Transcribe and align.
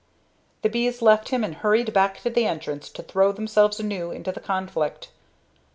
The 0.63 0.69
bees 0.69 1.03
left 1.03 1.29
him 1.29 1.43
and 1.43 1.53
hurried 1.53 1.93
back 1.93 2.19
to 2.23 2.31
the 2.31 2.47
entrance 2.47 2.89
to 2.89 3.03
throw 3.03 3.31
themselves 3.31 3.79
anew 3.79 4.09
into 4.09 4.31
the 4.31 4.39
conflict. 4.39 5.09